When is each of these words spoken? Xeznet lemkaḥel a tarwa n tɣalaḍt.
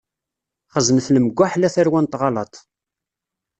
Xeznet 0.73 1.07
lemkaḥel 1.13 1.63
a 1.67 1.69
tarwa 1.75 1.99
n 2.01 2.05
tɣalaḍt. 2.07 2.55